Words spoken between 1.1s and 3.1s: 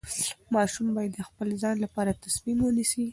د خپل ځان لپاره تصمیم ونیسي.